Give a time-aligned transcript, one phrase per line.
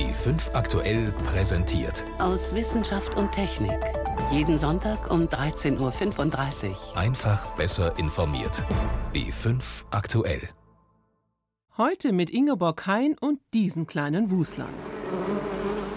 [0.00, 2.06] B5 aktuell präsentiert.
[2.18, 3.78] Aus Wissenschaft und Technik.
[4.32, 6.96] Jeden Sonntag um 13.35 Uhr.
[6.96, 8.62] Einfach besser informiert.
[9.12, 9.60] B5
[9.90, 10.48] aktuell.
[11.76, 14.72] Heute mit Ingeborg Hein und diesen kleinen Wuslern.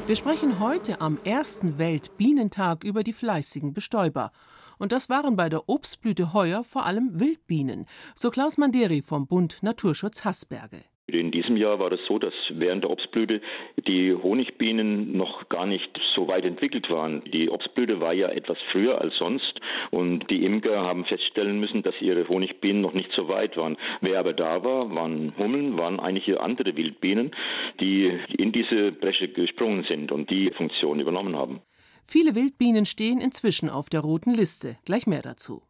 [0.06, 4.34] Wir sprechen heute am ersten Weltbienentag über die fleißigen Bestäuber.
[4.80, 7.86] Und das waren bei der Obstblüte heuer vor allem Wildbienen,
[8.16, 10.84] so Klaus Manderi vom Bund Naturschutz Haßberge.
[11.08, 13.42] In diesem Jahr war es so, dass während der Obstblüte
[13.88, 17.22] die Honigbienen noch gar nicht so weit entwickelt waren.
[17.26, 19.60] Die Obstblüte war ja etwas früher als sonst
[19.92, 23.76] und die Imker haben feststellen müssen, dass ihre Honigbienen noch nicht so weit waren.
[24.00, 27.32] Wer aber da war, waren Hummeln, waren eigentlich andere Wildbienen,
[27.82, 31.60] die in diese Bresche gesprungen sind und die Funktion übernommen haben.
[32.06, 34.78] Viele Wildbienen stehen inzwischen auf der roten Liste.
[34.86, 35.64] Gleich mehr dazu.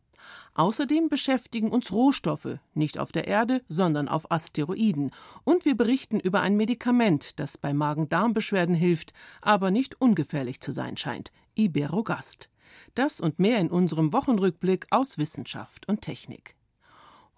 [0.56, 5.12] Außerdem beschäftigen uns Rohstoffe, nicht auf der Erde, sondern auf Asteroiden.
[5.44, 10.98] Und wir berichten über ein Medikament, das bei Magen-Darm-Beschwerden hilft, aber nicht ungefährlich zu sein
[10.98, 12.50] scheint: Iberogast.
[12.96, 16.56] Das und mehr in unserem Wochenrückblick aus Wissenschaft und Technik.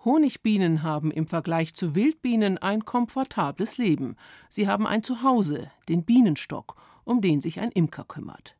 [0.05, 4.17] Honigbienen haben im Vergleich zu Wildbienen ein komfortables Leben.
[4.49, 8.55] Sie haben ein Zuhause, den Bienenstock, um den sich ein Imker kümmert.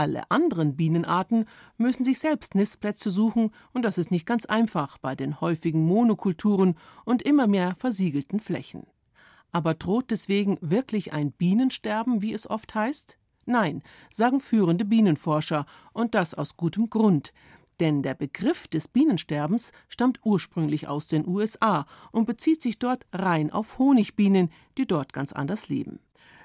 [0.00, 1.44] Alle anderen Bienenarten
[1.76, 6.76] müssen sich selbst Nistplätze suchen, und das ist nicht ganz einfach bei den häufigen Monokulturen
[7.04, 8.86] und immer mehr versiegelten Flächen.
[9.52, 13.18] Aber droht deswegen wirklich ein Bienensterben, wie es oft heißt?
[13.44, 17.34] Nein, sagen führende Bienenforscher, und das aus gutem Grund.
[17.78, 23.50] Denn der Begriff des Bienensterbens stammt ursprünglich aus den USA und bezieht sich dort rein
[23.50, 26.00] auf Honigbienen, die dort ganz anders leben.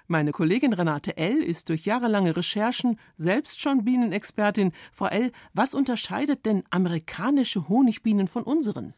[0.08, 1.42] Meine Kollegin Renate L.
[1.42, 4.72] ist durch jahrelange Recherchen selbst schon Bienenexpertin.
[4.92, 8.94] Frau L., was unterscheidet denn amerikanische Honigbienen von unseren?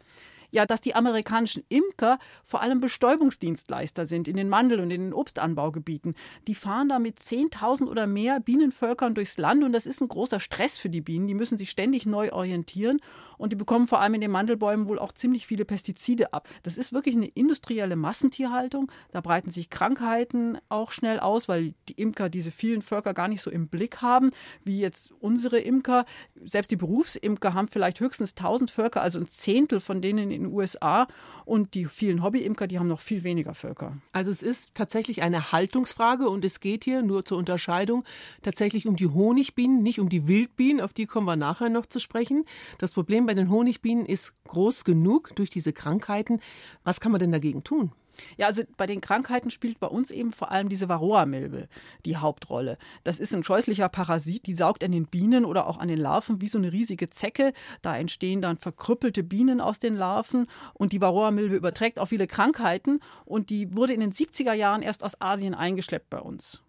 [0.51, 5.13] Ja, dass die amerikanischen Imker vor allem Bestäubungsdienstleister sind in den Mandel- und in den
[5.13, 6.15] Obstanbaugebieten.
[6.47, 10.39] Die fahren da mit 10.000 oder mehr Bienenvölkern durchs Land und das ist ein großer
[10.39, 11.27] Stress für die Bienen.
[11.27, 12.99] Die müssen sich ständig neu orientieren
[13.37, 16.47] und die bekommen vor allem in den Mandelbäumen wohl auch ziemlich viele Pestizide ab.
[16.63, 18.91] Das ist wirklich eine industrielle Massentierhaltung.
[19.11, 23.41] Da breiten sich Krankheiten auch schnell aus, weil die Imker diese vielen Völker gar nicht
[23.41, 24.31] so im Blick haben,
[24.63, 26.05] wie jetzt unsere Imker.
[26.43, 30.53] Selbst die Berufsimker haben vielleicht höchstens 1000 Völker, also ein Zehntel von denen in den
[30.53, 31.07] USA.
[31.45, 33.97] Und die vielen Hobbyimker, die haben noch viel weniger Völker.
[34.11, 38.03] Also es ist tatsächlich eine Haltungsfrage und es geht hier nur zur Unterscheidung
[38.41, 41.99] tatsächlich um die Honigbienen, nicht um die Wildbienen, auf die kommen wir nachher noch zu
[41.99, 42.45] sprechen.
[42.77, 46.39] Das Problem bei den Honigbienen ist groß genug durch diese Krankheiten.
[46.83, 47.91] Was kann man denn dagegen tun?
[48.37, 51.67] Ja, also bei den Krankheiten spielt bei uns eben vor allem diese Varroa-Milbe
[52.05, 52.77] die Hauptrolle.
[53.03, 56.41] Das ist ein scheußlicher Parasit, die saugt an den Bienen oder auch an den Larven
[56.41, 57.53] wie so eine riesige Zecke.
[57.81, 62.99] Da entstehen dann verkrüppelte Bienen aus den Larven und die Varroa-Milbe überträgt auch viele Krankheiten
[63.25, 66.61] und die wurde in den 70er Jahren erst aus Asien eingeschleppt bei uns.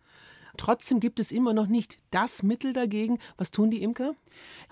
[0.58, 3.18] Trotzdem gibt es immer noch nicht das Mittel dagegen.
[3.38, 4.14] Was tun die Imker?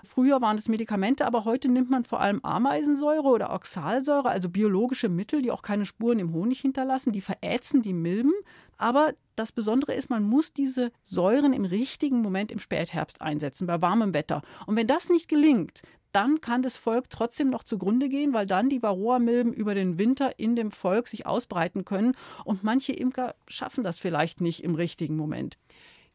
[0.03, 5.09] Früher waren es Medikamente, aber heute nimmt man vor allem Ameisensäure oder Oxalsäure, also biologische
[5.09, 7.13] Mittel, die auch keine Spuren im Honig hinterlassen.
[7.13, 8.33] Die verätzen die Milben.
[8.77, 13.81] Aber das Besondere ist, man muss diese Säuren im richtigen Moment im Spätherbst einsetzen, bei
[13.81, 14.41] warmem Wetter.
[14.65, 15.81] Und wenn das nicht gelingt,
[16.11, 20.39] dann kann das Volk trotzdem noch zugrunde gehen, weil dann die Varroa-Milben über den Winter
[20.39, 22.13] in dem Volk sich ausbreiten können.
[22.43, 25.57] Und manche Imker schaffen das vielleicht nicht im richtigen Moment.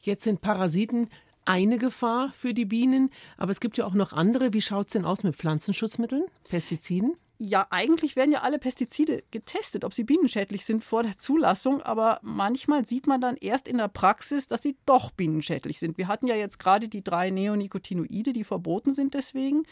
[0.01, 1.09] Jetzt sind Parasiten
[1.45, 4.53] eine Gefahr für die Bienen, aber es gibt ja auch noch andere.
[4.53, 7.17] Wie schaut es denn aus mit Pflanzenschutzmitteln, Pestiziden?
[7.45, 12.21] Ja, eigentlich werden ja alle Pestizide getestet, ob sie bienenschädlich sind vor der Zulassung, aber
[12.23, 15.99] manchmal sieht man dann erst in der Praxis, dass sie doch bienenschädlich sind.
[15.99, 19.65] Wir hatten ja jetzt gerade die drei Neonicotinoide, die verboten sind deswegen.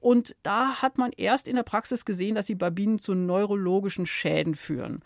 [0.00, 4.06] Und da hat man erst in der Praxis gesehen, dass sie bei Bienen zu neurologischen
[4.06, 5.04] Schäden führen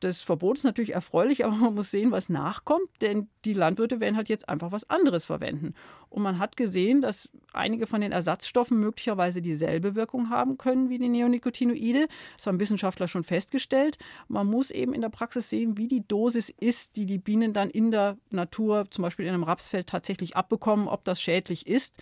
[0.00, 4.16] das Verbot ist natürlich erfreulich, aber man muss sehen, was nachkommt, denn die Landwirte werden
[4.16, 5.74] halt jetzt einfach was anderes verwenden.
[6.08, 10.98] Und man hat gesehen, dass einige von den Ersatzstoffen möglicherweise dieselbe Wirkung haben können wie
[10.98, 12.08] die Neonicotinoide.
[12.36, 13.98] Das haben Wissenschaftler schon festgestellt.
[14.28, 17.70] Man muss eben in der Praxis sehen, wie die Dosis ist, die die Bienen dann
[17.70, 21.96] in der Natur, zum Beispiel in einem Rapsfeld, tatsächlich abbekommen, ob das schädlich ist.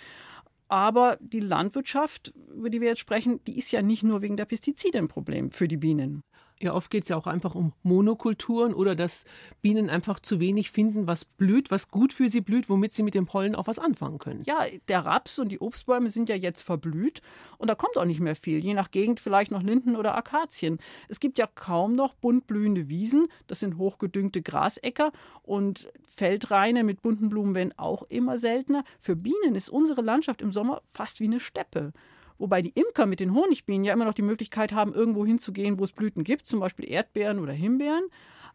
[0.69, 4.47] Aber die Landwirtschaft, über die wir jetzt sprechen, die ist ja nicht nur wegen der
[4.47, 6.23] Pestizide ein Problem für die Bienen.
[6.65, 9.27] Ja, oft geht es ja auch einfach um Monokulturen oder dass
[9.61, 13.15] Bienen einfach zu wenig finden, was blüht, was gut für sie blüht, womit sie mit
[13.15, 14.45] dem Pollen auch was anfangen können.
[14.47, 17.21] Ja, der Raps und die Obstbäume sind ja jetzt verblüht
[17.59, 18.65] und da kommt auch nicht mehr viel.
[18.65, 20.79] Je nach Gegend vielleicht noch Linden oder Akazien.
[21.11, 23.27] Es gibt ja kaum noch bunt blühende Wiesen.
[23.47, 25.13] Das sind hochgedüngte Grasäcker
[25.43, 28.85] und Feldreine mit bunten Blumen werden auch immer seltener.
[29.01, 31.93] Für Bienen ist unsere Landschaft im Sommer fast wie eine Steppe.
[32.39, 35.85] Wobei die Imker mit den Honigbienen ja immer noch die Möglichkeit haben, irgendwo hinzugehen, wo
[35.85, 38.05] es Blüten gibt, zum Beispiel Erdbeeren oder Himbeeren.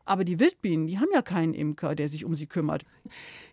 [0.05, 2.83] Aber die Wildbienen, die haben ja keinen Imker, der sich um sie kümmert.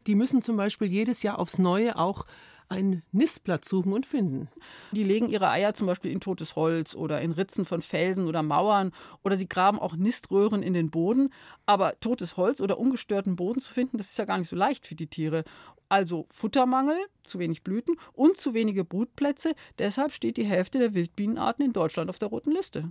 [0.07, 2.27] Die müssen zum Beispiel jedes Jahr aufs Neue auch
[2.69, 4.49] einen Nistplatz suchen und finden.
[4.93, 8.43] Die legen ihre Eier zum Beispiel in totes Holz oder in Ritzen von Felsen oder
[8.43, 8.93] Mauern
[9.23, 11.33] oder sie graben auch Niströhren in den Boden.
[11.65, 14.87] Aber totes Holz oder ungestörten Boden zu finden, das ist ja gar nicht so leicht
[14.87, 15.45] für die Tiere.
[15.89, 19.55] Also Futtermangel, zu wenig Blüten und zu wenige Brutplätze.
[19.79, 22.91] Deshalb steht die Hälfte der Wildbienenarten in Deutschland auf der roten Liste.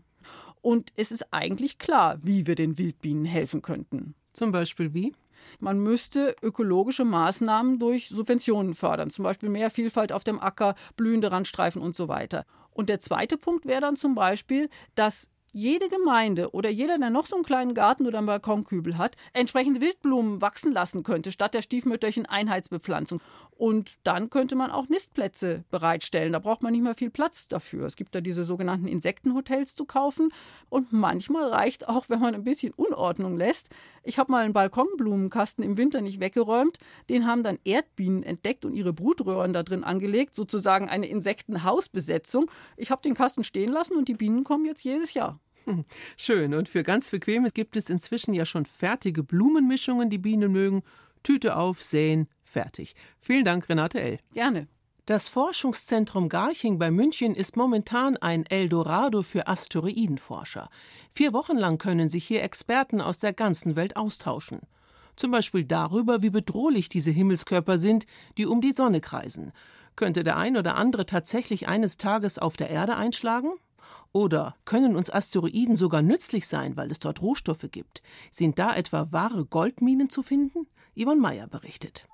[0.62, 4.16] Und es ist eigentlich klar, wie wir den Wildbienen helfen könnten.
[4.34, 5.14] Zum Beispiel wie?
[5.60, 11.32] Man müsste ökologische Maßnahmen durch Subventionen fördern, zum Beispiel mehr Vielfalt auf dem Acker, blühende
[11.32, 12.46] Randstreifen und so weiter.
[12.72, 17.26] Und der zweite Punkt wäre dann zum Beispiel, dass jede Gemeinde oder jeder, der noch
[17.26, 21.62] so einen kleinen Garten oder einen Balkonkübel hat, entsprechende Wildblumen wachsen lassen könnte, statt der
[21.62, 23.22] stiefmütterlichen Einheitsbepflanzung.
[23.52, 26.34] Und dann könnte man auch Nistplätze bereitstellen.
[26.34, 27.86] Da braucht man nicht mehr viel Platz dafür.
[27.86, 30.34] Es gibt da diese sogenannten Insektenhotels zu kaufen.
[30.68, 33.70] Und manchmal reicht auch, wenn man ein bisschen Unordnung lässt.
[34.04, 36.80] Ich habe mal einen Balkonblumenkasten im Winter nicht weggeräumt.
[37.08, 40.36] Den haben dann Erdbienen entdeckt und ihre Brutröhren da drin angelegt.
[40.36, 42.52] Sozusagen eine Insektenhausbesetzung.
[42.76, 45.40] Ich habe den Kasten stehen lassen und die Bienen kommen jetzt jedes Jahr.
[46.18, 46.54] Schön.
[46.54, 50.84] Und für ganz bequem gibt es inzwischen ja schon fertige Blumenmischungen, die Bienen mögen.
[51.24, 52.96] Tüte auf, säen, fertig.
[53.20, 54.20] Vielen Dank, Renate L.
[54.34, 54.68] Gerne.
[55.06, 60.68] Das Forschungszentrum Garching bei München ist momentan ein Eldorado für Asteroidenforscher.
[61.12, 64.62] Vier Wochen lang können sich hier Experten aus der ganzen Welt austauschen.
[65.16, 68.08] Zum Beispiel darüber, wie bedrohlich diese Himmelskörper sind,
[68.38, 69.52] die um die Sonne kreisen.
[69.96, 73.52] Könnte der ein oder andere tatsächlich eines Tages auf der Erde einschlagen?
[74.12, 78.02] Oder können uns Asteroiden sogar nützlich sein, weil es dort Rohstoffe gibt?
[78.32, 80.68] Sind da etwa wahre Goldminen zu finden?
[80.98, 82.08] Yvonne Meyer berichtet.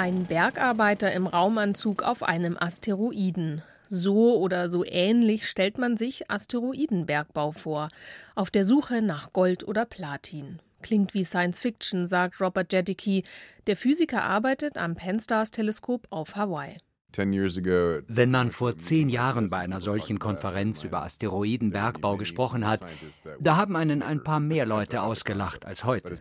[0.00, 3.62] Ein Bergarbeiter im Raumanzug auf einem Asteroiden.
[3.86, 7.90] So oder so ähnlich stellt man sich Asteroidenbergbau vor,
[8.34, 10.60] auf der Suche nach Gold oder Platin.
[10.82, 13.22] Klingt wie Science Fiction, sagt Robert Jedicke.
[13.66, 16.78] Der Physiker arbeitet am Pan-STARRS-Teleskop auf Hawaii.
[17.16, 22.80] Wenn man vor zehn Jahren bei einer solchen Konferenz über Asteroidenbergbau gesprochen hat,
[23.40, 26.14] da haben einen ein paar mehr Leute ausgelacht als heute.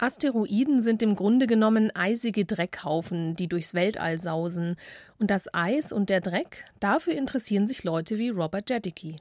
[0.00, 4.76] Asteroiden sind im Grunde genommen eisige Dreckhaufen, die durchs Weltall sausen.
[5.18, 9.16] Und das Eis und der Dreck, dafür interessieren sich Leute wie Robert Jedicke.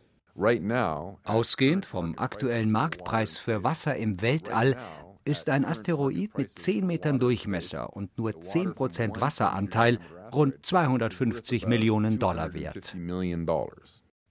[1.24, 4.78] Ausgehend vom aktuellen Marktpreis für Wasser im Weltall
[5.26, 9.98] ist ein Asteroid mit 10 Metern Durchmesser und nur 10 Prozent Wasseranteil
[10.32, 12.96] rund 250 Millionen Dollar wert.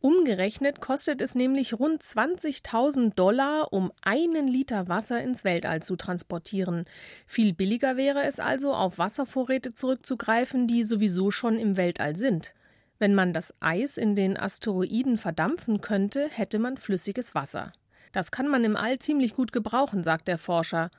[0.00, 6.84] Umgerechnet kostet es nämlich rund 20.000 Dollar, um einen Liter Wasser ins Weltall zu transportieren.
[7.26, 12.54] Viel billiger wäre es also, auf Wasservorräte zurückzugreifen, die sowieso schon im Weltall sind.
[12.98, 17.72] Wenn man das Eis in den Asteroiden verdampfen könnte, hätte man flüssiges Wasser.
[18.12, 20.90] Das kann man im All ziemlich gut gebrauchen, sagt der Forscher.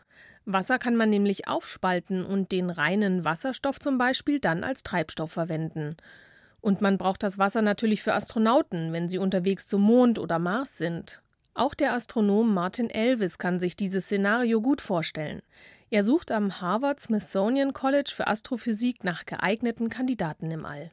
[0.46, 5.98] Wasser kann man nämlich aufspalten und den reinen Wasserstoff zum Beispiel dann als Treibstoff verwenden.
[6.62, 10.78] Und man braucht das Wasser natürlich für Astronauten, wenn sie unterwegs zum Mond oder Mars
[10.78, 11.22] sind.
[11.54, 15.42] Auch der Astronom Martin Elvis kann sich dieses Szenario gut vorstellen.
[15.90, 20.92] Er sucht am Harvard Smithsonian College für Astrophysik nach geeigneten Kandidaten im All.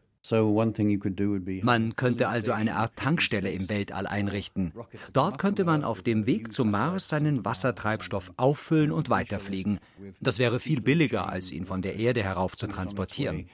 [1.63, 4.73] Man könnte also eine Art Tankstelle im Weltall einrichten.
[5.13, 9.81] Dort könnte man auf dem Weg zum Mars seinen Wassertreibstoff auffüllen und weiterfliegen.
[10.21, 13.51] Das wäre viel billiger, als ihn von der Erde herauf zu transportieren.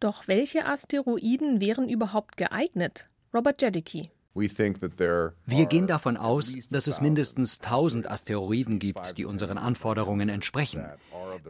[0.00, 3.08] Doch welche Asteroiden wären überhaupt geeignet?
[3.32, 4.10] Robert Jedicke.
[4.34, 10.86] Wir gehen davon aus, dass es mindestens 1000 Asteroiden gibt, die unseren Anforderungen entsprechen.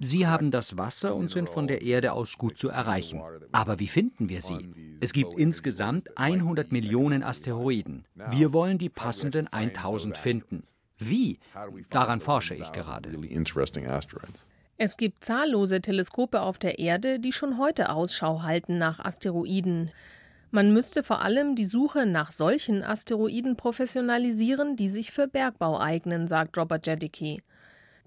[0.01, 3.21] Sie haben das Wasser und sind von der Erde aus gut zu erreichen.
[3.53, 4.73] Aber wie finden wir sie?
[5.01, 8.07] Es gibt insgesamt 100 Millionen Asteroiden.
[8.31, 10.63] Wir wollen die passenden 1000 finden.
[10.99, 11.39] Wie?
[11.91, 13.11] Daran forsche ich gerade.
[14.83, 19.91] Es gibt zahllose Teleskope auf der Erde, die schon heute Ausschau halten nach Asteroiden.
[20.53, 26.27] Man müsste vor allem die Suche nach solchen Asteroiden professionalisieren, die sich für Bergbau eignen,
[26.27, 27.39] sagt Robert Jedicke.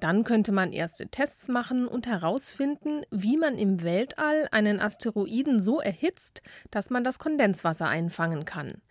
[0.01, 5.79] Dann könnte man erste Tests machen und herausfinden, wie man im Weltall einen Asteroiden so
[5.79, 8.81] erhitzt, dass man das Kondenswasser einfangen kann.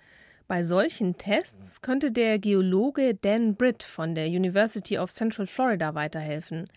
[0.49, 6.69] Bei solchen Tests könnte der Geologe Dan Britt von der University of Central Florida weiterhelfen.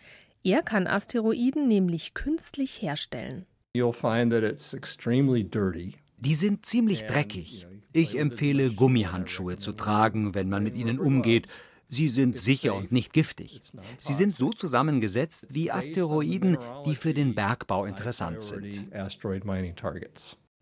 [0.44, 3.46] Er kann Asteroiden nämlich künstlich herstellen.
[3.74, 5.96] You'll find that it's extremely dirty.
[6.18, 7.68] Die sind ziemlich dreckig.
[7.94, 11.48] Ich empfehle, Gummihandschuhe zu tragen, wenn man mit ihnen umgeht.
[11.88, 13.62] Sie sind sicher und nicht giftig.
[14.02, 18.86] Sie sind so zusammengesetzt wie Asteroiden, die für den Bergbau interessant sind.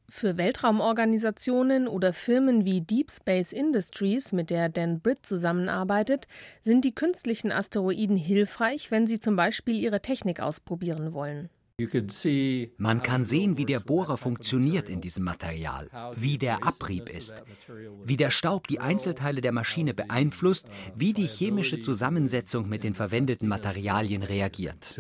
[0.10, 6.28] Für Weltraumorganisationen oder Firmen wie Deep Space Industries, mit der Dan Britt zusammenarbeitet,
[6.62, 11.50] sind die künstlichen Asteroiden hilfreich, wenn sie zum Beispiel ihre Technik ausprobieren wollen.
[12.78, 17.42] Man kann sehen, wie der Bohrer funktioniert in diesem Material, wie der Abrieb ist,
[18.04, 23.48] wie der Staub die Einzelteile der Maschine beeinflusst, wie die chemische Zusammensetzung mit den verwendeten
[23.48, 25.00] Materialien reagiert.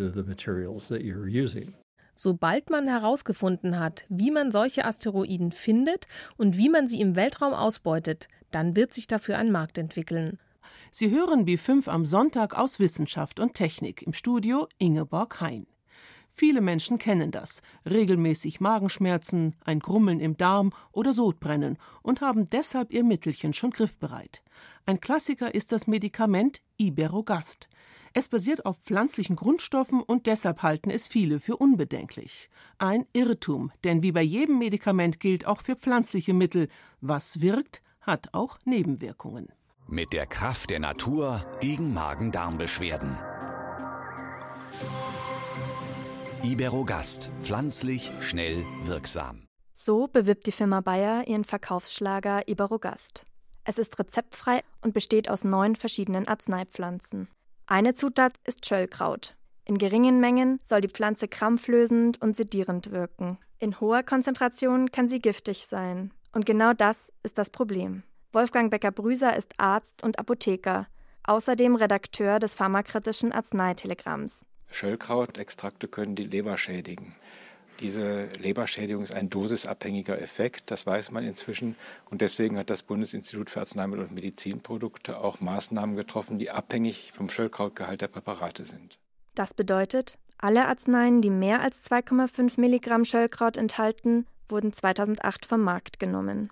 [2.15, 7.53] Sobald man herausgefunden hat, wie man solche Asteroiden findet und wie man sie im Weltraum
[7.53, 10.39] ausbeutet, dann wird sich dafür ein Markt entwickeln.
[10.89, 15.67] Sie hören B5 am Sonntag aus Wissenschaft und Technik im Studio Ingeborg Hein.
[16.35, 17.61] Viele Menschen kennen das.
[17.87, 24.41] Regelmäßig Magenschmerzen, ein Grummeln im Darm oder Sodbrennen und haben deshalb ihr Mittelchen schon griffbereit.
[24.87, 27.69] Ein Klassiker ist das Medikament Iberogast.
[28.13, 32.49] Es basiert auf pflanzlichen Grundstoffen und deshalb halten es viele für unbedenklich.
[32.79, 36.67] Ein Irrtum, denn wie bei jedem Medikament gilt auch für pflanzliche Mittel,
[36.99, 39.49] was wirkt, hat auch Nebenwirkungen.
[39.87, 43.17] Mit der Kraft der Natur gegen Magen-Darm-Beschwerden.
[46.43, 47.31] Iberogast.
[47.39, 49.47] Pflanzlich, schnell, wirksam.
[49.77, 53.25] So bewirbt die Firma Bayer ihren Verkaufsschlager Iberogast.
[53.63, 57.29] Es ist rezeptfrei und besteht aus neun verschiedenen Arzneipflanzen.
[57.65, 59.37] Eine Zutat ist Schöllkraut.
[59.63, 63.37] In geringen Mengen soll die Pflanze krampflösend und sedierend wirken.
[63.59, 66.11] In hoher Konzentration kann sie giftig sein.
[66.33, 68.03] Und genau das ist das Problem.
[68.33, 70.87] Wolfgang Becker-Brüser ist Arzt und Apotheker,
[71.23, 74.43] außerdem Redakteur des pharmakritischen Arzneitelegramms.
[74.73, 77.15] Schöllkrautextrakte können die Leber schädigen.
[77.79, 81.75] Diese Leberschädigung ist ein dosisabhängiger Effekt, das weiß man inzwischen.
[82.09, 87.29] Und deswegen hat das Bundesinstitut für Arzneimittel und Medizinprodukte auch Maßnahmen getroffen, die abhängig vom
[87.29, 88.99] Schöllkrautgehalt der Präparate sind.
[89.35, 95.99] Das bedeutet, alle Arzneien, die mehr als 2,5 Milligramm Schöllkraut enthalten, wurden 2008 vom Markt
[95.99, 96.51] genommen.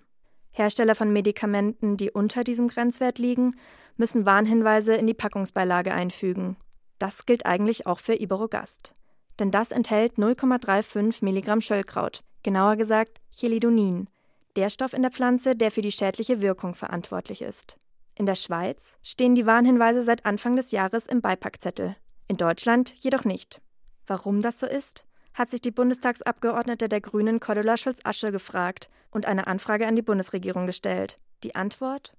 [0.50, 3.56] Hersteller von Medikamenten, die unter diesem Grenzwert liegen,
[3.96, 6.56] müssen Warnhinweise in die Packungsbeilage einfügen
[7.02, 8.94] das gilt eigentlich auch für Iberogast.
[9.40, 14.08] Denn das enthält 0,35 Milligramm Schöllkraut, genauer gesagt Chelidonin,
[14.54, 17.76] der Stoff in der Pflanze, der für die schädliche Wirkung verantwortlich ist.
[18.14, 21.96] In der Schweiz stehen die Warnhinweise seit Anfang des Jahres im Beipackzettel,
[22.28, 23.60] in Deutschland jedoch nicht.
[24.06, 25.04] Warum das so ist,
[25.34, 30.66] hat sich die Bundestagsabgeordnete der Grünen Cordula Schulz-Asche gefragt und eine Anfrage an die Bundesregierung
[30.66, 31.18] gestellt.
[31.42, 32.14] Die Antwort?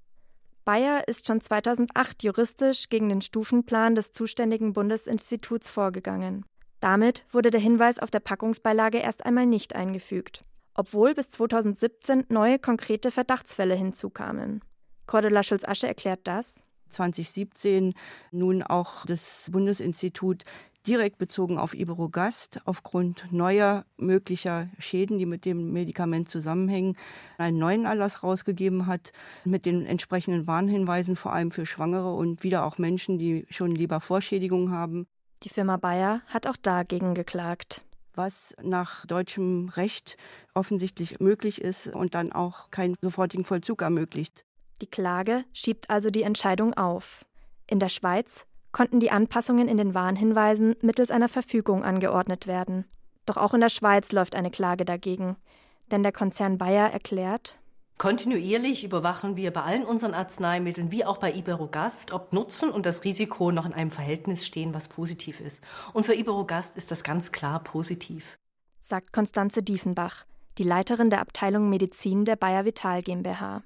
[0.65, 6.45] Bayer ist schon 2008 juristisch gegen den Stufenplan des zuständigen Bundesinstituts vorgegangen.
[6.79, 12.59] Damit wurde der Hinweis auf der Packungsbeilage erst einmal nicht eingefügt, obwohl bis 2017 neue
[12.59, 14.61] konkrete Verdachtsfälle hinzukamen.
[15.05, 16.63] Cordula Schulz-Asche erklärt das.
[16.87, 17.93] 2017
[18.31, 20.43] nun auch das Bundesinstitut
[20.87, 26.97] direkt bezogen auf Iberogast aufgrund neuer möglicher Schäden, die mit dem Medikament zusammenhängen,
[27.37, 29.11] einen neuen Erlass rausgegeben hat
[29.45, 33.99] mit den entsprechenden Warnhinweisen, vor allem für Schwangere und wieder auch Menschen, die schon lieber
[33.99, 35.07] Vorschädigungen haben.
[35.43, 37.85] Die Firma Bayer hat auch dagegen geklagt
[38.15, 40.17] was nach deutschem Recht
[40.53, 44.45] offensichtlich möglich ist und dann auch keinen sofortigen Vollzug ermöglicht.
[44.81, 47.25] Die Klage schiebt also die Entscheidung auf.
[47.67, 52.83] In der Schweiz konnten die Anpassungen in den Warnhinweisen mittels einer Verfügung angeordnet werden.
[53.25, 55.37] Doch auch in der Schweiz läuft eine Klage dagegen.
[55.91, 57.57] Denn der Konzern Bayer erklärt,
[57.99, 63.03] Kontinuierlich überwachen wir bei allen unseren Arzneimitteln, wie auch bei Iberogast, ob Nutzen und das
[63.03, 65.63] Risiko noch in einem Verhältnis stehen, was positiv ist.
[65.93, 68.37] Und für Iberogast ist das ganz klar positiv.
[68.81, 70.25] Sagt Konstanze Diefenbach,
[70.57, 73.61] die Leiterin der Abteilung Medizin der Bayer Vital GmbH.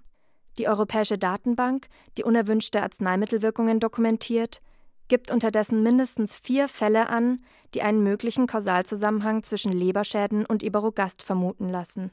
[0.57, 1.87] Die europäische Datenbank,
[2.17, 4.61] die unerwünschte Arzneimittelwirkungen dokumentiert,
[5.07, 7.41] gibt unterdessen mindestens vier Fälle an,
[7.73, 12.11] die einen möglichen Kausalzusammenhang zwischen Leberschäden und Iberogast vermuten lassen.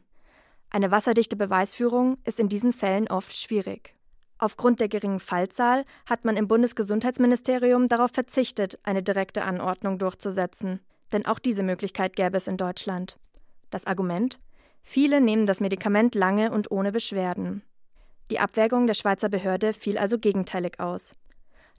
[0.71, 3.95] Eine wasserdichte Beweisführung ist in diesen Fällen oft schwierig.
[4.39, 10.81] Aufgrund der geringen Fallzahl hat man im Bundesgesundheitsministerium darauf verzichtet, eine direkte Anordnung durchzusetzen,
[11.13, 13.17] denn auch diese Möglichkeit gäbe es in Deutschland.
[13.71, 14.41] Das Argument?
[14.83, 17.63] Viele nehmen das Medikament lange und ohne Beschwerden.
[18.31, 21.15] Die Abwägung der Schweizer Behörde fiel also gegenteilig aus.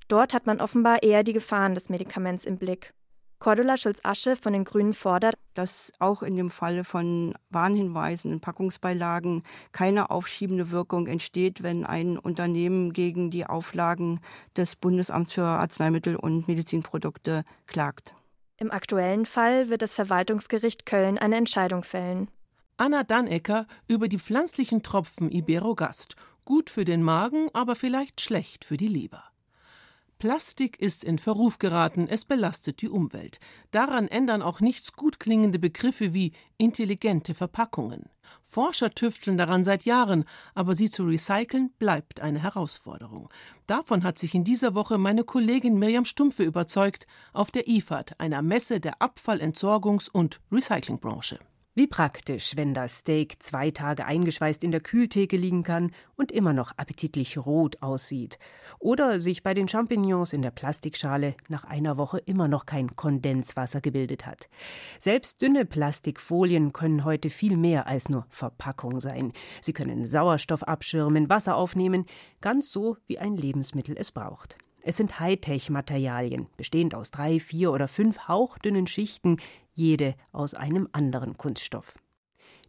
[0.08, 2.94] Dort hat man offenbar eher die Gefahren des Medikaments im Blick.
[3.40, 9.44] Cordula Schulz-Asche von den Grünen fordert, dass auch in dem Falle von Warnhinweisen in Packungsbeilagen
[9.72, 14.20] keine aufschiebende Wirkung entsteht, wenn ein Unternehmen gegen die Auflagen
[14.56, 18.16] des Bundesamts für Arzneimittel und Medizinprodukte klagt.
[18.58, 22.30] Im aktuellen Fall wird das Verwaltungsgericht Köln eine Entscheidung fällen.
[22.78, 26.16] Anna Dannecker über die pflanzlichen Tropfen Iberogast.
[26.46, 29.24] Gut für den Magen, aber vielleicht schlecht für die Leber.
[30.25, 33.39] Plastik ist in Verruf geraten, es belastet die Umwelt.
[33.70, 38.10] Daran ändern auch nichts gut klingende Begriffe wie intelligente Verpackungen.
[38.41, 43.29] Forscher tüfteln daran seit Jahren, aber sie zu recyceln bleibt eine Herausforderung.
[43.67, 48.41] Davon hat sich in dieser Woche meine Kollegin Mirjam Stumpfe überzeugt auf der IFAD, einer
[48.41, 51.38] Messe der Abfallentsorgungs- und Recyclingbranche.
[51.77, 56.53] Wie praktisch, wenn das Steak zwei Tage eingeschweißt in der Kühltheke liegen kann und immer
[56.53, 58.39] noch appetitlich rot aussieht.
[58.79, 63.82] Oder sich bei den Champignons in der Plastikschale nach einer Woche immer noch kein Kondenswasser
[63.82, 64.48] gebildet hat.
[65.00, 69.34] Selbst dünne Plastikfolien können heute viel mehr als nur Verpackung sein.
[69.60, 72.05] Sie können Sauerstoff abschirmen, Wasser aufnehmen,
[72.39, 74.58] ganz so wie ein Lebensmittel es braucht.
[74.88, 79.38] Es sind Hightech-Materialien, bestehend aus drei, vier oder fünf hauchdünnen Schichten,
[79.74, 81.96] jede aus einem anderen Kunststoff.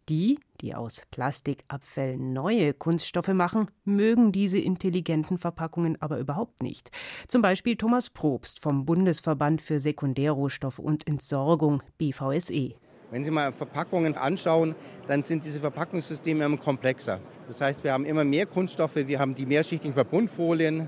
[0.09, 6.89] Die, die aus Plastikabfällen neue Kunststoffe machen, mögen diese intelligenten Verpackungen aber überhaupt nicht.
[7.27, 12.73] Zum Beispiel Thomas Probst vom Bundesverband für Sekundärrohstoffe und Entsorgung BVSE.
[13.11, 14.73] Wenn Sie mal Verpackungen anschauen,
[15.05, 17.19] dann sind diese Verpackungssysteme immer komplexer.
[17.45, 20.87] Das heißt, wir haben immer mehr Kunststoffe, wir haben die mehrschichtigen Verbundfolien.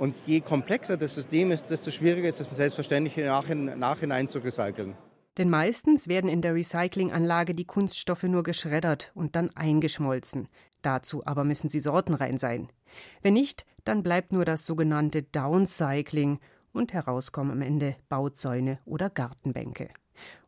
[0.00, 4.96] Und je komplexer das System ist, desto schwieriger ist es selbstverständlich im Nachhinein zu recyceln.
[5.36, 10.48] Denn meistens werden in der Recyclinganlage die Kunststoffe nur geschreddert und dann eingeschmolzen.
[10.80, 12.68] Dazu aber müssen sie sortenrein sein.
[13.20, 16.38] Wenn nicht, dann bleibt nur das sogenannte Downcycling
[16.72, 19.88] und herauskommen am Ende Bauzäune oder Gartenbänke.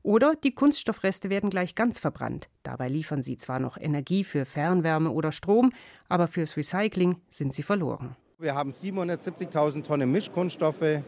[0.02, 2.48] Oder die Kunststoffreste werden gleich ganz verbrannt.
[2.62, 5.72] Dabei liefern sie zwar noch Energie für Fernwärme oder Strom,
[6.08, 8.16] aber fürs Recycling sind sie verloren.
[8.42, 11.00] Wir haben 770.000 Tonnen Mischkunststoffe,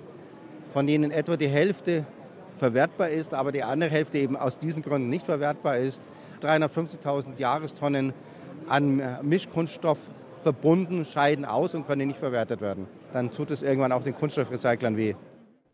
[0.72, 2.06] von denen etwa die Hälfte
[2.54, 6.04] verwertbar ist, aber die andere Hälfte eben aus diesen Gründen nicht verwertbar ist.
[6.42, 8.12] 350.000 Jahrestonnen
[8.68, 12.86] an Mischkunststoff verbunden scheiden aus und können nicht verwertet werden.
[13.12, 15.16] Dann tut es irgendwann auch den Kunststoffrecyclern weh.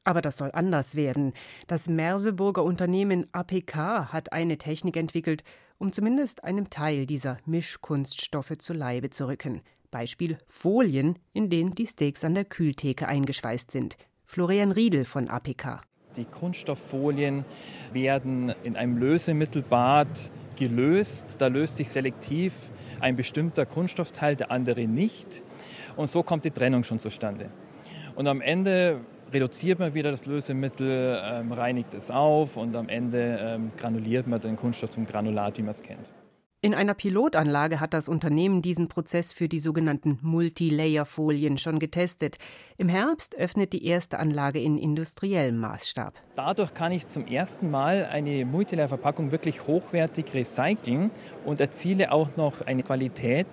[0.05, 1.35] Aber das soll anders werden.
[1.67, 3.77] Das Merseburger Unternehmen APK
[4.11, 5.45] hat eine Technik entwickelt,
[5.77, 9.61] um zumindest einem Teil dieser Mischkunststoffe zu Leibe zu rücken.
[9.91, 13.97] Beispiel Folien, in denen die Steaks an der Kühltheke eingeschweißt sind.
[14.25, 15.83] Florian Riedel von APK.
[16.17, 17.45] Die Kunststofffolien
[17.93, 20.09] werden in einem Lösemittelbad
[20.57, 21.37] gelöst.
[21.39, 25.43] Da löst sich selektiv ein bestimmter Kunststoffteil, der andere nicht.
[25.97, 27.51] Und so kommt die Trennung schon zustande.
[28.15, 29.01] Und am Ende
[29.33, 34.41] reduziert man wieder das Lösemittel, ähm, reinigt es auf und am Ende ähm, granuliert man
[34.41, 36.09] den Kunststoff zum Granulat, wie man es kennt.
[36.63, 42.37] In einer Pilotanlage hat das Unternehmen diesen Prozess für die sogenannten Multilayer-Folien schon getestet.
[42.77, 46.13] Im Herbst öffnet die erste Anlage in industriellem Maßstab.
[46.37, 51.11] Dadurch kann ich zum ersten Mal eine Multilayer-Verpackung wirklich hochwertig recyceln
[51.47, 53.47] und erziele auch noch eine Qualität,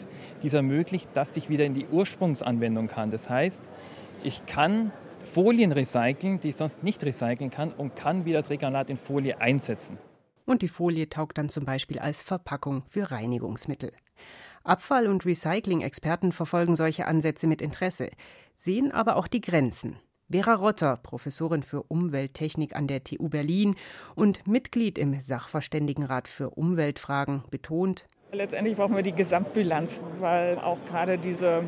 [0.43, 3.09] die es ermöglicht, dass ich wieder in die Ursprungsanwendung kann.
[3.09, 3.69] Das heißt,
[4.21, 4.91] ich kann
[5.23, 9.39] Folien recyceln, die ich sonst nicht recyceln kann und kann wieder das Regranulat in Folie
[9.39, 9.97] einsetzen
[10.47, 13.91] und die Folie taugt dann zum Beispiel als Verpackung für Reinigungsmittel.
[14.63, 18.09] Abfall- und Recycling-Experten verfolgen solche Ansätze mit Interesse,
[18.55, 19.97] sehen aber auch die Grenzen.
[20.29, 23.75] Vera Rotter, Professorin für Umwelttechnik an der TU Berlin
[24.15, 31.17] und Mitglied im Sachverständigenrat für Umweltfragen, betont, Letztendlich brauchen wir die Gesamtbilanz, weil auch gerade
[31.17, 31.63] diese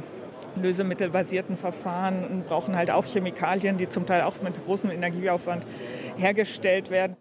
[0.57, 5.65] lösemittelbasierten Verfahren brauchen halt auch Chemikalien, die zum Teil auch mit großem Energieaufwand
[6.17, 7.15] hergestellt werden.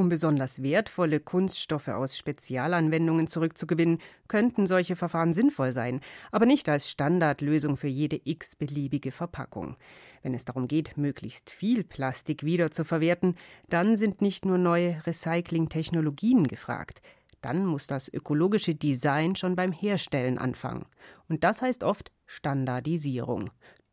[0.00, 6.00] Um besonders wertvolle Kunststoffe aus Spezialanwendungen zurückzugewinnen, könnten solche Verfahren sinnvoll sein,
[6.32, 9.76] aber nicht als Standardlösung für jede x-beliebige Verpackung.
[10.22, 13.34] Wenn es darum geht, möglichst viel Plastik wieder zu verwerten,
[13.68, 17.02] dann sind nicht nur neue Recycling-Technologien gefragt.
[17.42, 20.86] Dann muss das ökologische Design schon beim Herstellen anfangen.
[21.28, 23.50] Und das heißt oft Standardisierung.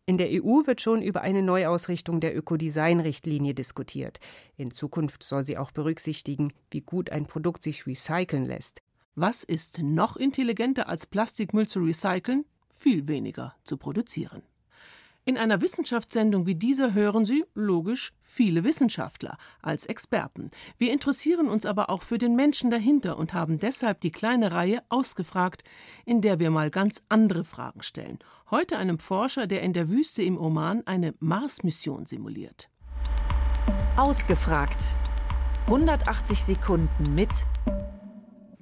[0.09, 4.21] In der EU wird schon über eine Neuausrichtung der Ökodesign-Richtlinie diskutiert.
[4.55, 8.81] In Zukunft soll sie auch berücksichtigen, wie gut ein Produkt sich recyceln lässt.
[9.15, 12.45] Was ist noch intelligenter als Plastikmüll zu recyceln?
[12.69, 14.43] Viel weniger zu produzieren.
[15.27, 20.51] In einer Wissenschaftssendung wie dieser hören Sie, logisch, viele Wissenschaftler als Experten.
[20.77, 24.81] Wir interessieren uns aber auch für den Menschen dahinter und haben deshalb die kleine Reihe
[24.87, 25.65] ausgefragt,
[26.05, 28.19] in der wir mal ganz andere Fragen stellen.
[28.51, 32.69] Heute einem Forscher, der in der Wüste im Oman eine Mars-Mission simuliert.
[33.97, 34.95] Ausgefragt.
[35.65, 37.31] 180 Sekunden mit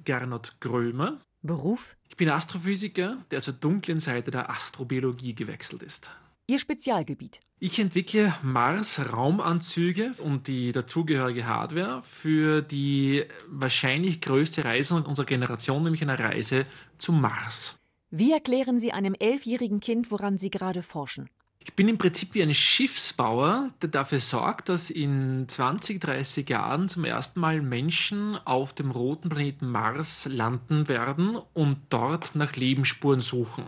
[0.04, 1.20] Gernot Grömer.
[1.42, 1.96] Beruf?
[2.08, 6.10] Ich bin Astrophysiker, der zur dunklen Seite der Astrobiologie gewechselt ist.
[6.48, 7.40] Ihr Spezialgebiet?
[7.58, 16.02] Ich entwickle Mars-Raumanzüge und die dazugehörige Hardware für die wahrscheinlich größte Reise unserer Generation, nämlich
[16.02, 16.66] eine Reise
[16.98, 17.76] zum Mars.
[18.10, 21.28] Wie erklären Sie einem elfjährigen Kind, woran Sie gerade forschen?
[21.58, 26.88] Ich bin im Prinzip wie ein Schiffsbauer, der dafür sorgt, dass in 20, 30 Jahren
[26.88, 33.20] zum ersten Mal Menschen auf dem roten Planeten Mars landen werden und dort nach Lebensspuren
[33.20, 33.64] suchen.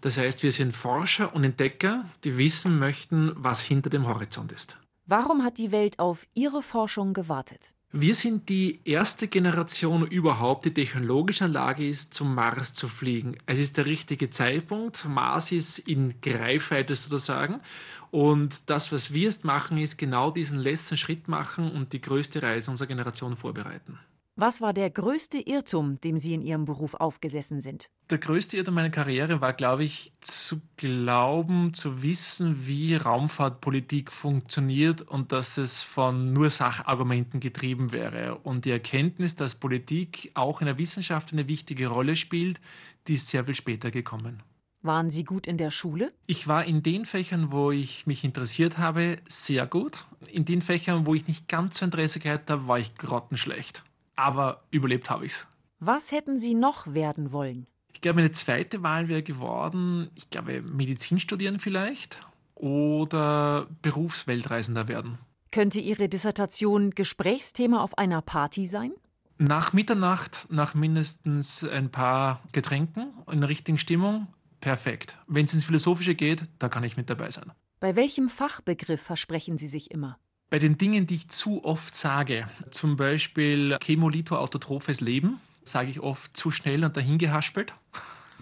[0.00, 4.76] Das heißt, wir sind Forscher und Entdecker, die wissen möchten, was hinter dem Horizont ist.
[5.06, 7.74] Warum hat die Welt auf Ihre Forschung gewartet?
[7.90, 12.86] Wir sind die erste Generation überhaupt, die technologisch in der Lage ist, zum Mars zu
[12.86, 13.38] fliegen.
[13.46, 15.06] Es ist der richtige Zeitpunkt.
[15.06, 17.62] Mars ist in Greifweite sozusagen.
[18.10, 22.42] Und das, was wir jetzt machen, ist genau diesen letzten Schritt machen und die größte
[22.42, 23.98] Reise unserer Generation vorbereiten.
[24.40, 27.90] Was war der größte Irrtum, dem Sie in Ihrem Beruf aufgesessen sind?
[28.08, 35.02] Der größte Irrtum meiner Karriere war, glaube ich, zu glauben, zu wissen, wie Raumfahrtpolitik funktioniert
[35.02, 38.38] und dass es von nur Sachargumenten getrieben wäre.
[38.38, 42.60] Und die Erkenntnis, dass Politik auch in der Wissenschaft eine wichtige Rolle spielt,
[43.08, 44.44] die ist sehr viel später gekommen.
[44.82, 46.12] Waren Sie gut in der Schule?
[46.28, 50.06] Ich war in den Fächern, wo ich mich interessiert habe, sehr gut.
[50.30, 53.82] In den Fächern, wo ich nicht ganz so Interesse gehabt habe, war ich grottenschlecht
[54.18, 55.46] aber überlebt habe ich es.
[55.80, 57.66] Was hätten Sie noch werden wollen?
[57.92, 65.18] Ich glaube, meine zweite Wahl wäre geworden, ich glaube, Medizin studieren vielleicht oder Berufsweltreisender werden.
[65.50, 68.92] Könnte Ihre Dissertation Gesprächsthema auf einer Party sein?
[69.38, 74.26] Nach Mitternacht, nach mindestens ein paar Getränken in der richtigen Stimmung,
[74.60, 75.16] perfekt.
[75.28, 77.52] Wenn es ins Philosophische geht, da kann ich mit dabei sein.
[77.78, 80.18] Bei welchem Fachbegriff versprechen Sie sich immer?
[80.50, 86.34] Bei den Dingen, die ich zu oft sage, zum Beispiel Chemolithoautotrophes Leben, sage ich oft
[86.34, 87.74] zu schnell und dahingehaspelt.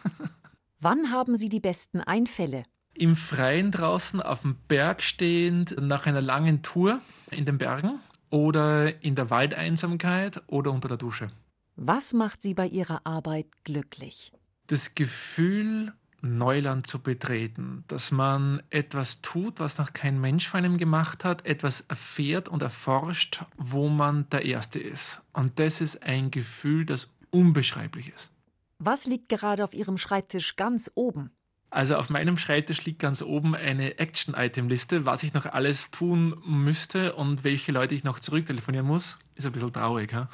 [0.81, 2.63] Wann haben Sie die besten Einfälle?
[2.95, 7.01] Im Freien draußen, auf dem Berg stehend, nach einer langen Tour
[7.33, 7.99] in den Bergen
[8.31, 11.31] oder in der Waldeinsamkeit oder unter der Dusche.
[11.75, 14.33] Was macht Sie bei Ihrer Arbeit glücklich?
[14.69, 20.79] Das Gefühl, Neuland zu betreten, dass man etwas tut, was noch kein Mensch vor einem
[20.79, 25.23] gemacht hat, etwas erfährt und erforscht, wo man der Erste ist.
[25.33, 28.33] Und das ist ein Gefühl, das unbeschreiblich ist.
[28.79, 31.31] Was liegt gerade auf Ihrem Schreibtisch ganz oben?
[31.71, 37.15] Also auf meinem Schreibtisch liegt ganz oben eine Action-Item-Liste, was ich noch alles tun müsste
[37.15, 39.19] und welche Leute ich noch zurücktelefonieren muss.
[39.35, 40.29] Ist ein bisschen traurig, ha?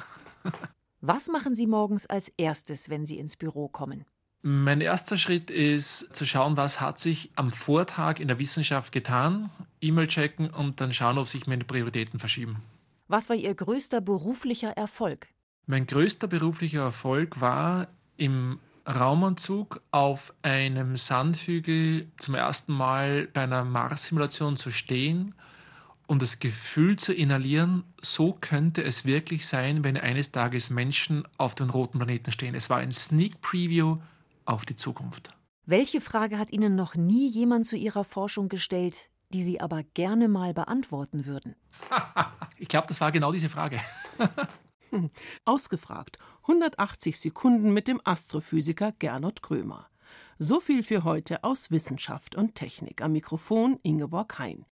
[1.01, 4.05] was machen Sie morgens als erstes, wenn Sie ins Büro kommen?
[4.45, 9.51] Mein erster Schritt ist zu schauen, was hat sich am Vortag in der Wissenschaft getan,
[9.81, 12.57] E-Mail checken und dann schauen, ob sich meine Prioritäten verschieben.
[13.07, 15.29] Was war Ihr größter beruflicher Erfolg?
[15.67, 23.65] Mein größter beruflicher Erfolg war im Raumanzug auf einem Sandhügel zum ersten Mal bei einer
[23.65, 25.37] Mars-Simulation zu stehen
[26.09, 31.55] und das Gefühl zu inhalieren, so könnte es wirklich sein, wenn eines Tages Menschen auf
[31.55, 32.57] dem roten Planeten stehen.
[32.57, 33.99] Es war ein Sneak Preview
[34.45, 35.35] auf die Zukunft.
[35.65, 40.29] Welche Frage hat Ihnen noch nie jemand zu Ihrer Forschung gestellt, die Sie aber gerne
[40.29, 41.55] mal beantworten würden?
[42.59, 43.81] ich glaube, das war genau diese Frage.
[45.45, 46.19] Ausgefragt.
[46.43, 49.89] 180 Sekunden mit dem Astrophysiker Gernot Krömer.
[50.39, 53.01] So viel für heute aus Wissenschaft und Technik.
[53.01, 54.61] Am Mikrofon Ingeborg Hein.